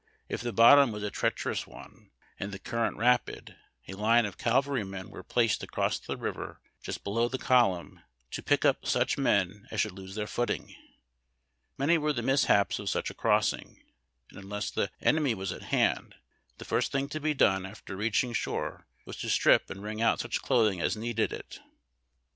[0.29, 2.09] If the bottom was a treacherous one,
[2.39, 3.55] and the current rapid,
[3.87, 8.01] a line of cavalry men was placed across the river just below the column
[8.31, 10.73] to pick up such men as should lose their footing.
[11.77, 13.79] jNIany were the mishaps of such a crossing,
[14.31, 16.15] and, unless the enemy was at hand,
[16.57, 20.19] the first thing to be done after reaching shore was to strip and wrinq; out
[20.19, 21.59] such clothins; i^s needed it.